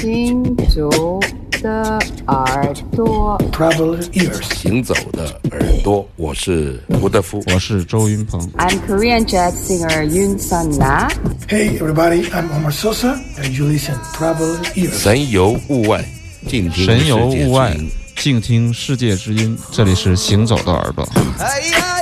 [0.00, 1.18] 行走
[1.62, 11.08] 的耳朵，Travel ears，行走的耳朵，我是胡德夫，我是周云鹏，I'm Korean jazz singer Yun Sun Na。
[11.48, 14.98] Hey everybody, I'm Omar Sosa, and you listen Travel ears。
[14.98, 16.04] 神游物外，
[16.46, 17.74] 静听神游物外，
[18.16, 19.58] 静听世界之音。
[19.72, 21.08] 这里是行走的耳朵。
[21.38, 21.95] 哎呀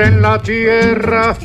[0.00, 1.36] en la tierra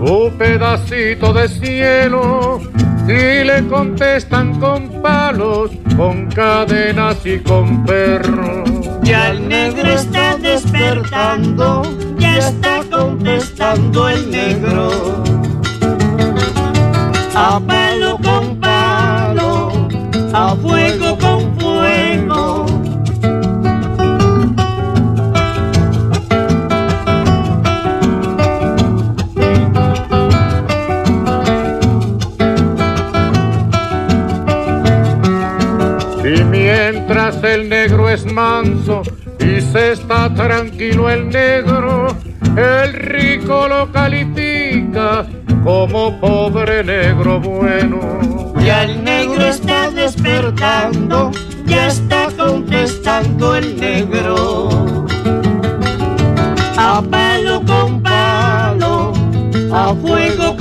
[0.00, 2.60] un pedacito de cielo
[3.08, 8.68] y le contestan con palos, con cadenas y con perros.
[9.02, 11.82] Ya el negro está despertando,
[12.18, 15.24] ya está contestando el negro.
[17.34, 17.60] A
[37.28, 39.02] El negro es manso
[39.38, 42.16] y se está tranquilo el negro,
[42.56, 45.26] el rico lo califica
[45.62, 48.54] como pobre negro bueno.
[48.64, 51.30] Ya el negro está despertando,
[51.66, 55.06] ya está contestando el negro.
[56.78, 59.12] A palo con palo,
[59.70, 60.56] a fuego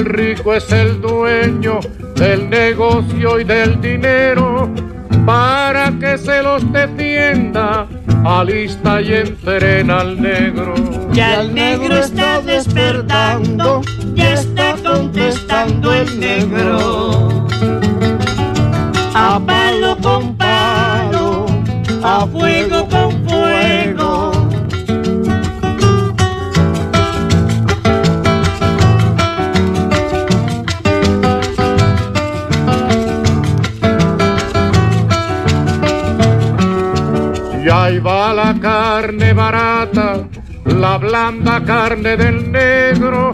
[0.00, 1.78] el rico es el dueño
[2.14, 4.70] del negocio y del dinero,
[5.26, 7.86] para que se los defienda,
[8.24, 10.74] alista y entrena al negro.
[11.12, 13.82] Ya el negro está despertando,
[14.14, 17.19] ya está contestando el negro.
[37.70, 40.26] Y ahí va la carne barata,
[40.64, 43.30] la blanda carne del negro,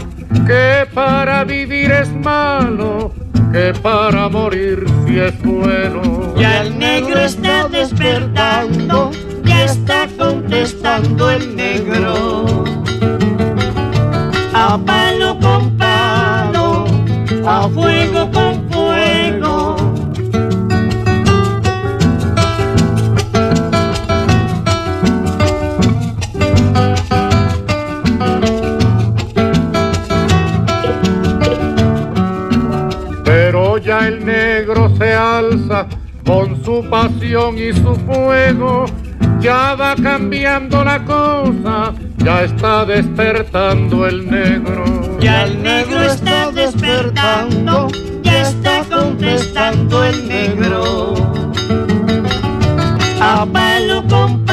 [0.46, 3.14] que para vivir es malo,
[3.50, 6.34] que para morir si es bueno.
[6.36, 9.10] Ya el negro está despertando,
[9.42, 12.44] ya está contestando el negro.
[14.52, 16.84] A palo con palo,
[17.46, 18.65] a fuego con
[33.78, 35.86] 'Ya el negro se alza
[36.24, 38.86] con su pasión y su fuego,
[39.38, 44.84] ya va cambiando la cosa, ya está despertando el negro.
[45.20, 47.88] Ya el negro está despertando,
[48.22, 51.14] ya está contestando el negro.
[53.20, 54.45] A palo con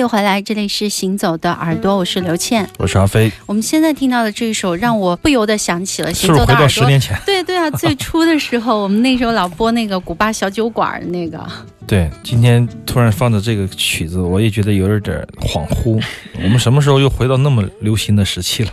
[0.00, 3.30] 继续回来，这里是行走的耳朵，我是刘倩，我是阿飞。
[3.44, 6.66] 我们现在听到的这一首，让我不由得想起了行走的耳朵。
[6.68, 11.46] 十年前， 对对啊，最初的时候，我们那时候老播那个古巴小酒馆的那个。
[11.86, 16.02] 对，今天突然放的这个曲子，我也觉得有点点恍惚。
[16.42, 18.70] 我们什么时候又回到那么流行的时期了？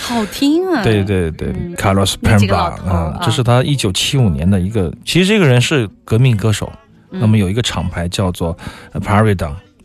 [0.00, 0.82] 好听啊！
[0.82, 4.92] 对对对，Carlos Pemba 啊，这是他一九七五年的一个。
[5.04, 6.72] 其实这个人是革命歌手，
[7.10, 8.58] 那么有一个厂牌叫做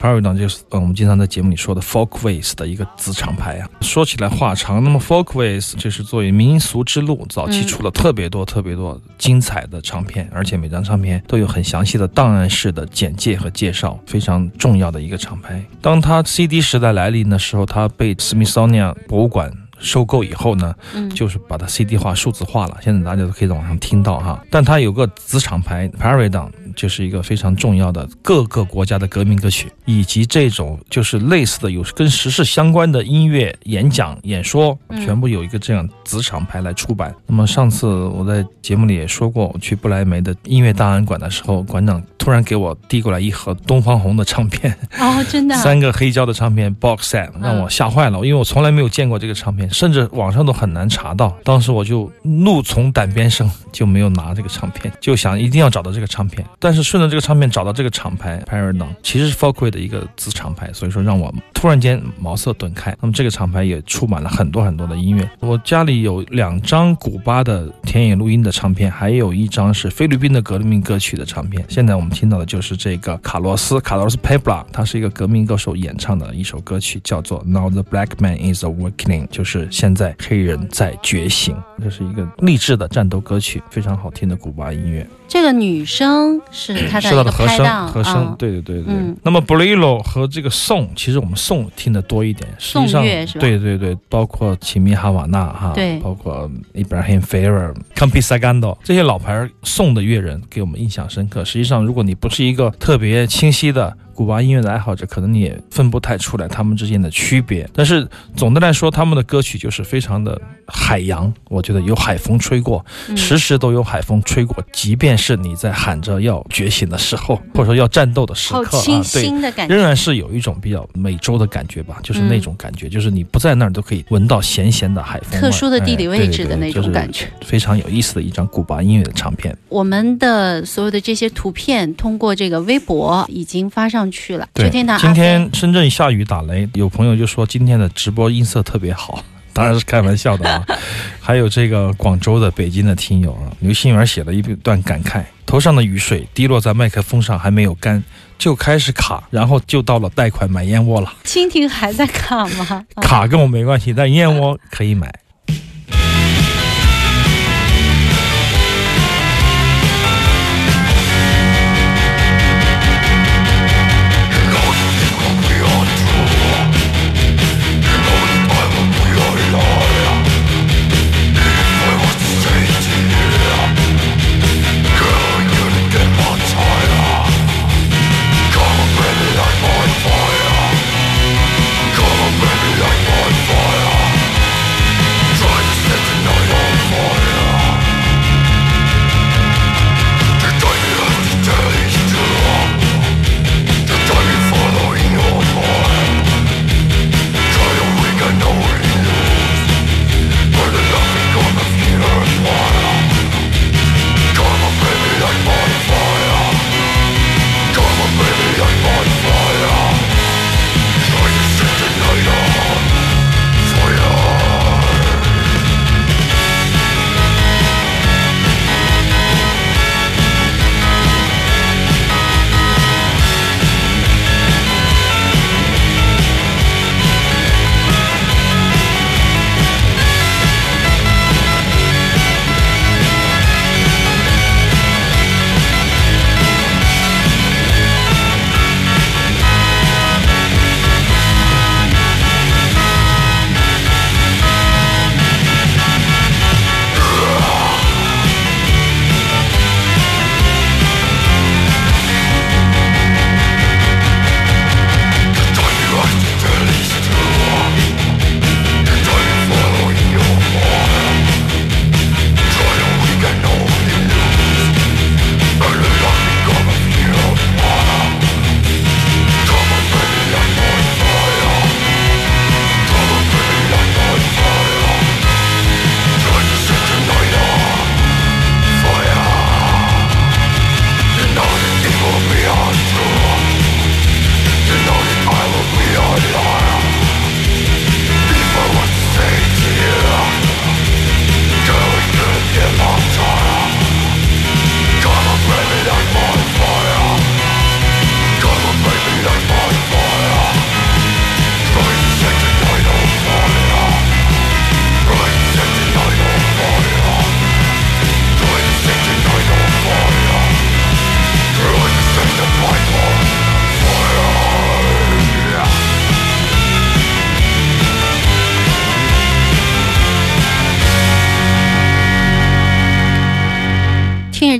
[0.02, 0.38] Paradon。
[0.38, 3.70] 就是，嗯，我们经常在节目里说的 Folkways 的一个子厂牌啊。
[3.82, 15.64] 说起来话长，那么 Folkways 就是作为民俗之路，早期出了特别多、特别多精彩的唱片，而且每张唱片都有很详细的档案式的简介和介绍，非常重要的一个厂牌。
[15.82, 19.52] 当它 CD 时代来临的时候，它被 Smithsonian 博物馆。
[19.82, 24.42] 收购以后呢，嗯就是把它 CD 化、数字化了，现在大家都可以在网上听到哈。
[24.50, 37.14] 但它有个子厂牌 Paradigm，就是一个非常重要的各个国家的革命歌曲，以及这种就是类似的有跟时事相关的音乐、演讲、演说，嗯全部有一个这样子厂牌来出版。
[37.28, 44.72] 那么上次我在节目里也说过，我去不来梅的音乐档案馆的时候，馆长突然给我递过来一盒东方红的唱片。
[45.00, 51.36] 哦，真的啊， 三个黑胶的唱片 box set 让我吓坏了，因为我从来没有见过这个唱片，甚至网上都很难查到。
[51.44, 56.46] 当时我就怒从胆边生，就没有拿这个唱片，就想一定要找到这个唱片。
[56.60, 62.96] 但是顺着这个唱片找到这个厂牌 Paradigm，其实是 Folkway 的一个子厂牌，所以说让我突然间茅塞顿开。
[63.02, 65.30] 那么这个厂牌也出版了很多很多的音乐。
[65.40, 71.64] 我家里有两张古巴的田野录音的唱片，还有一张是菲律宾的革命歌曲的唱片。
[71.70, 81.56] 现在我们听到的就是这个卡洛斯卡洛斯 Pebla，他是一个革命歌手演唱的一首歌曲，叫做 Now the Black Man is Awakening，就是现在黑人在觉醒。
[81.84, 85.06] 这是一个励志的战斗歌曲，非常好听的古巴音乐。
[85.28, 88.94] 这个女生是她是他一个的和声，和声，嗯对对对对。
[88.94, 93.04] 嗯那么 Bolero 和这个颂，其实我们颂听得多一点，实际上
[93.40, 101.44] 对对对，包括齐米哈瓦纳哈，对包括 Ibrahim Ferrer、Campi Sagando 这些老牌颂的乐人给我们印象深刻。
[101.44, 107.68] 实际上，如果你不是一个特别清晰的古巴音乐的爱好者，可能你也分不太出来他们之间的区别。
[107.74, 119.24] 但是总的来说，他们的歌曲就是非常的海洋，我觉得有海风吹过，嗯时时都有海风吹过，即便是你在喊着要觉醒的时候，或者说要战斗的时好刻啊，清对。
[119.24, 127.32] 新的感觉，仍然是有一种比较美洲的感觉吧，就是那嗯种感觉，就是你不在那儿都可以闻到咸咸的海风，特殊的地理哎位置的那种感觉。
[127.42, 129.58] 非常有意思的一张古巴音乐的唱片。
[129.70, 134.48] 我们的所有的这些图片通过这个微博已经发上去了。
[134.54, 139.24] 对今天深圳下雨打雷，有朋友就说今天的直播音色特别好。
[139.54, 140.66] 当然是开玩笑的啊，
[141.20, 148.02] 还有这个广州的、北京的听友啊，刘心元写了一段感慨：头上的雨水滴落在麦克风上还没有干，
[148.38, 151.14] 就开始卡，然后就到了贷款买燕窝了。
[151.26, 152.66] 蜻蜓还在卡吗？
[152.96, 155.14] 啊 卡跟我没关系，但燕窝可以买。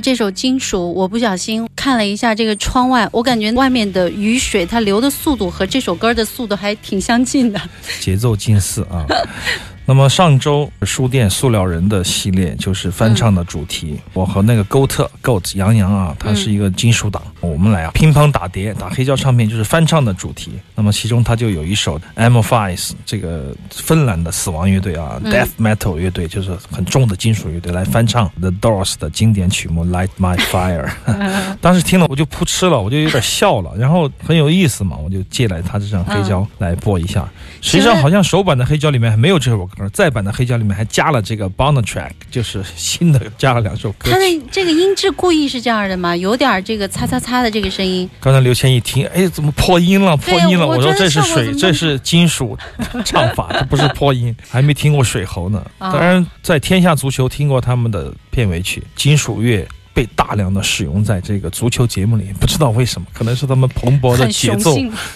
[0.02, 7.60] 这首《金属》，我不小心看了一下这个窗外，我感觉外面的雨水它流的速度和这首歌的速度还挺相近的，
[8.00, 9.06] 节奏近似啊。
[9.84, 20.52] 那么上周书店塑料人的系列就是翻唱的主题，我和那个 Goat Goat 杨洋啊，他是一个金属党，我们来啊乒乓打碟打黑胶唱片就是翻唱的主题。
[20.74, 30.88] 那么其中他就有一首 Amorphis 这个芬兰的死亡乐队啊，Death Metal 乐队就是很重的金属乐队来翻唱 The Doors 的经典曲目 Light My Fire。
[31.60, 37.28] 当时听了我就扑哧了，我就有点笑了，然后很有意思嘛，我就借来他这张黑胶来播一下。
[37.60, 39.71] 实际上好像首版的黑胶里面还没有这首歌。
[39.92, 44.10] 再版的黑胶里面还加了这个 bonus track，就是新的加了两首歌。
[44.10, 46.16] 它的这个音质故意是这样的吗？
[46.16, 48.08] 有点这个擦擦擦的这个声音。
[48.20, 50.16] 刚才刘谦一听，哎，怎么破音了？
[50.16, 50.66] 破音了！
[50.66, 52.56] 我说这是水，这是金属
[53.04, 54.34] 唱法，这不是破音。
[54.48, 55.64] 还没听过水喉呢。
[55.78, 59.66] 当然，在天下足球听过他们的片尾曲，金属乐。
[59.94, 64.74] 被大量的使用在这个足球节目里，不知道为什么，可能是他们蓬勃的节奏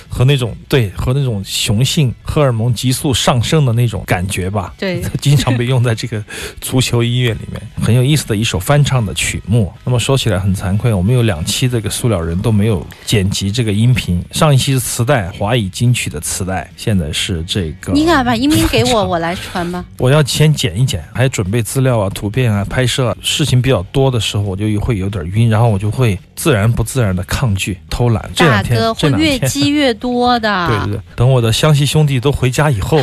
[0.08, 4.74] 和那种对和那种雄性荷尔蒙急速上升的那种感觉吧。
[4.78, 6.22] 对， 经常被用在这个
[6.60, 9.72] 足球音乐里面，很有意思的一首翻唱的曲目。
[9.82, 14.22] 那么说起来很惭愧，我们有两期这个塑料人都没有剪辑这个音频。
[14.32, 17.94] 上一期是磁带，华语金曲的磁带，现在是这个。
[17.94, 19.82] 你敢把音频给我， 我来传吧？
[19.96, 24.65] 我要先剪一剪，还准备资料啊、图片啊、拍摄，事情比较多的时候，我就。
[24.72, 28.30] 就会有点晕，然后我就会自然不自然的抗拒偷懒。
[28.34, 30.66] 这两天会越积越多的。
[30.68, 32.98] 对对对，等我的湘西兄弟都回家以后，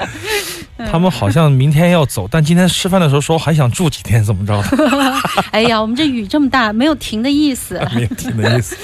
[0.90, 4.62] 他们好像明天要走，但今天吃饭的时候说还想住几天，怎么着？
[5.52, 7.80] 哎呀，我们这雨这么大，没有停的意思。
[7.94, 8.76] 没有停的意思，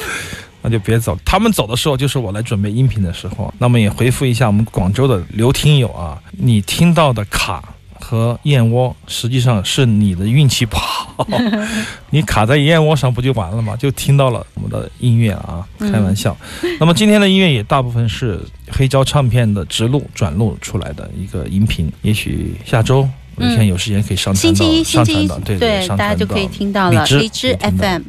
[0.63, 1.17] 那就别走。
[1.25, 3.53] 他们走的时候，就是我来准备音频的时候。
[3.59, 7.63] 那么也回复一下我们广州的刘听友啊，你听到的卡。
[8.01, 11.27] 和燕窝实际上是你的运气不好，
[12.11, 13.77] 你卡在燕窝上不就完了吗？
[13.77, 16.37] 就听到了我们的音乐啊，开玩笑。
[16.79, 28.03] 那么今天的音乐也大部分是黑胶唱片的直录转录出来的一个音频，也许下周有天有时间可以上传到上传到对对，大家就可以听到了荔枝 FM。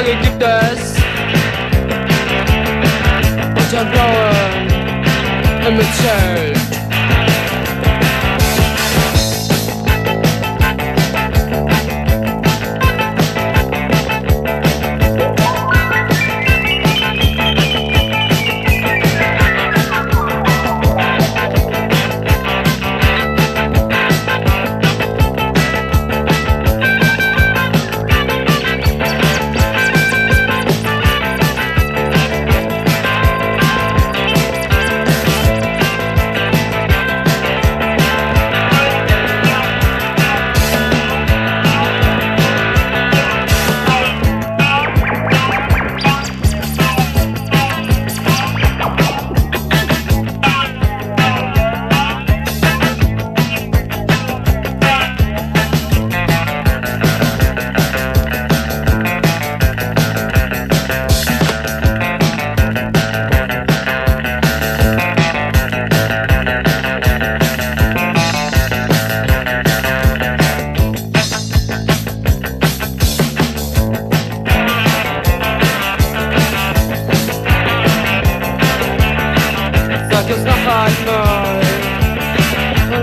[0.00, 0.96] Sagi diktas
[3.52, 4.32] What's a blower
[80.70, 81.60] partner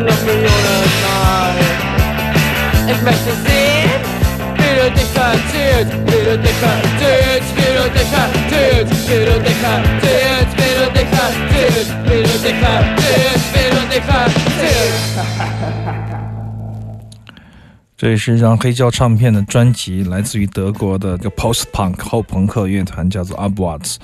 [0.06, 1.60] Lass mich ohne Neid
[2.92, 4.02] Ich möchte sehen,
[4.60, 9.36] wie du dich verzählst Wie du dich verzählst, wie du dich verzählst Wie du
[10.98, 12.36] dich verzählst, wie du
[17.98, 23.96] 这也是一张黑胶唱片的专辑，来自于德国的一个 post punk 后朋克乐团，叫做 Abwarts。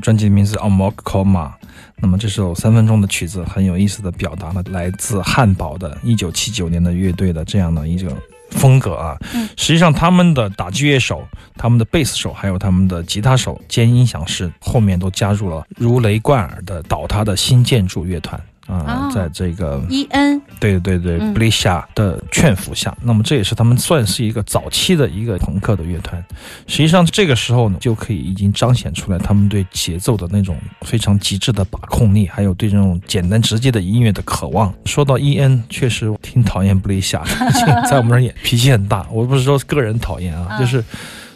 [0.00, 1.52] 专辑的名字 Amok Koma。
[1.96, 8.16] 那么这首三分钟的曲子很有意思的表达了来自汉堡的1979年的乐队的这样的一种
[8.52, 9.18] 风格啊。
[9.58, 11.22] 实际上他们的打击乐手、
[11.54, 18.40] 他们的贝斯手还有他们的吉他手兼音响师后面都加入了如雷贯耳的倒塌的新建筑乐团。
[18.66, 26.24] 啊，在这个伊恩，对对对布利夏的劝服下，那么这也是他们算是一个早期的一个朋克的乐团。
[26.66, 34.72] 实际上，这个时候呢，就可以已经彰显出来他们对节奏的那种非常极致的把控力，还有对这种简单直接的音乐的渴望。
[34.84, 37.22] 说到伊恩，确实挺讨厌布利夏，
[37.90, 39.06] 在我们这儿也脾气很大。
[39.10, 40.82] 我不是说个人讨厌啊，就是。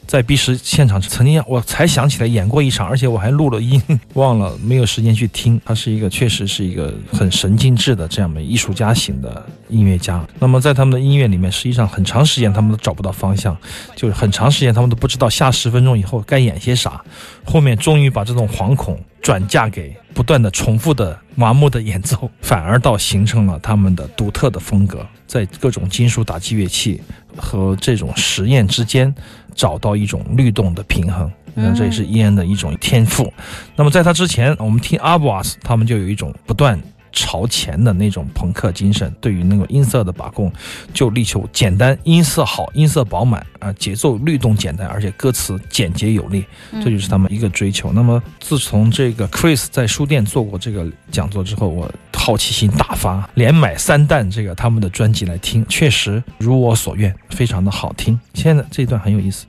[0.06, 3.82] 在 B 十现场曾经我才想起来演过一场，而且我还录了音，
[4.14, 5.60] 忘了没有时间去听。
[5.64, 10.24] 他是一个确实是一个很神经质的这样的艺术家型的音乐家。
[10.38, 13.56] 那么在他们的音乐里面，实际上很长时间他们都找不到方向，
[13.96, 17.02] 就是很长时间他们都不知道下十分钟以后该演些啥。
[17.44, 27.02] 后面终于把这种惶恐转嫁给不断的重复的麻木的演奏，反而倒形成了他们的独特的风格，在各种金属打击乐器
[27.36, 29.12] 和这种实验之间。
[29.56, 33.32] 找到一种律动的平衡，那这也是伊恩的一种天赋。
[33.74, 36.78] 那么在他之前，我们听阿布瓦斯，他们就有一种不断
[37.10, 40.52] 朝前的那种朋克精神，对于那个音色的把控，
[40.92, 46.44] 就力求简单，音色好，音色饱满啊，节奏律动简单，而且歌词简洁有力，
[46.84, 47.90] 这就是他们一个追求。
[47.90, 51.90] 那么自从这个 Chris 在书店做过这个讲座之后，我
[52.26, 58.18] 好奇心大发，连买三弹这个他们的专辑来听，确实如我所愿，非常的好听。
[58.34, 59.46] 现在这一段很有意思。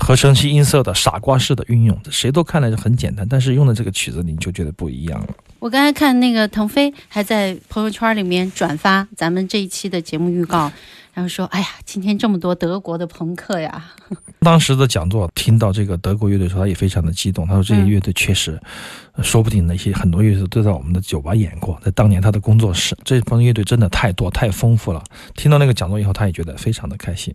[0.00, 5.26] 合成器音色的傻瓜式的运用，谁都看来就很简单，但是用的这个曲子你就觉得不一样了。
[5.58, 10.72] 我刚才看那个腾飞还在朋友圈里面转发咱们这一期的节目预告，
[11.16, 13.82] 然后说，哎呀，今天这么多德国的朋克呀。
[14.40, 17.46] 当时的讲座听到这个德国乐队的时候，他也非常的激动。
[17.46, 18.60] 他说这些乐队确实，
[19.22, 25.02] 说不定那些很多乐队都在我们的酒吧演过，在当年他的工作室，这帮乐队真的太多太丰富了。
[25.34, 27.34] 听到那个讲座以后，他也觉得非常的开心。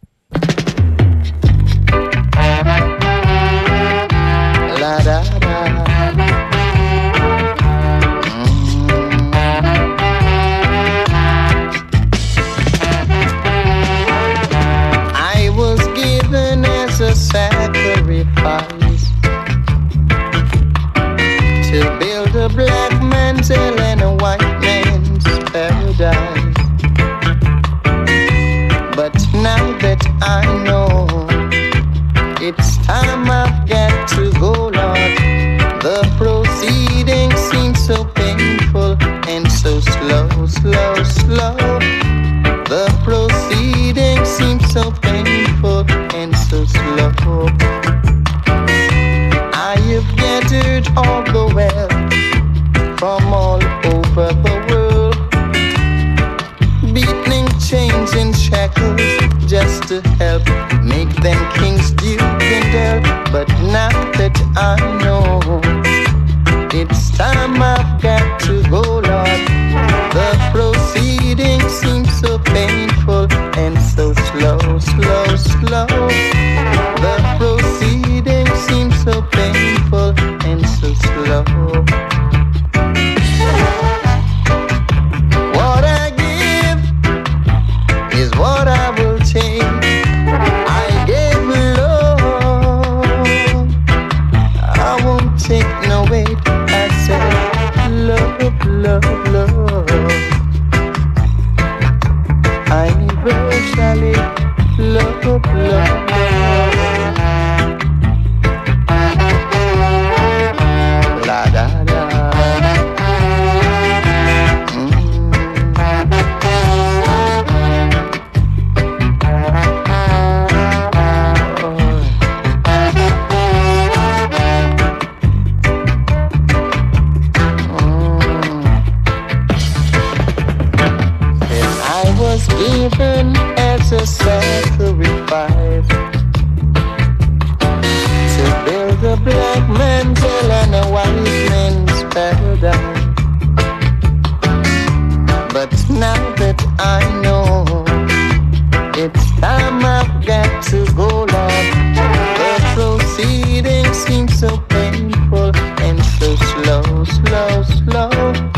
[157.94, 158.51] love.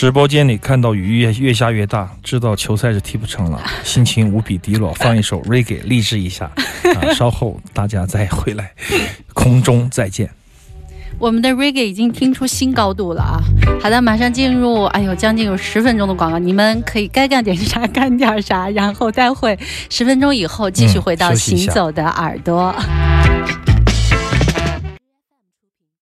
[0.00, 4.94] 直播间里看到雨越越下越大，知道球赛是踢不成了， 心情无比低落。
[4.94, 7.04] 放一首 reggae 励志一下啊！
[7.12, 8.72] 稍后大家再回来，
[9.34, 10.30] 空中再见。
[11.18, 13.44] 我们的 reggae 已经听出新高度了啊！
[13.82, 19.58] 好的，马上进入，哎呦，将近有十分钟的广告，你们可以该干点啥干点啥，然后待会
[19.90, 22.74] 十分钟以后继续回到行走的耳朵。